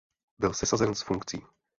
[0.39, 1.41] Byl sesazen z funkcí.